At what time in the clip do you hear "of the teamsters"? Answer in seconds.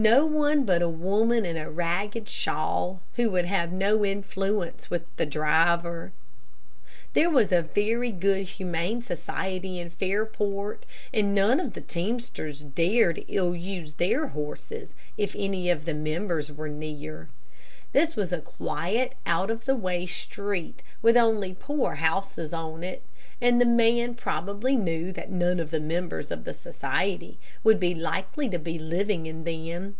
11.58-12.62